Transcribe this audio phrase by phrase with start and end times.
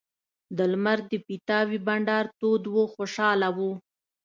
[0.57, 3.71] د لمر د پیتاوي بنډار تود و خوشاله وو.